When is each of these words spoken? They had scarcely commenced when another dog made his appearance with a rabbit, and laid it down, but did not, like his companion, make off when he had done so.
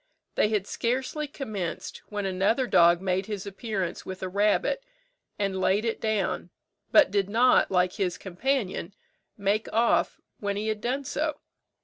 They 0.33 0.49
had 0.49 0.65
scarcely 0.65 1.27
commenced 1.27 1.99
when 2.09 2.25
another 2.25 2.65
dog 2.65 3.01
made 3.01 3.27
his 3.27 3.45
appearance 3.45 4.03
with 4.03 4.23
a 4.23 4.29
rabbit, 4.29 4.83
and 5.37 5.61
laid 5.61 5.85
it 5.85 6.01
down, 6.01 6.49
but 6.91 7.11
did 7.11 7.29
not, 7.29 7.69
like 7.69 7.93
his 7.97 8.17
companion, 8.17 8.95
make 9.37 9.71
off 9.71 10.19
when 10.39 10.55
he 10.57 10.69
had 10.69 10.81
done 10.81 11.03
so. 11.05 11.35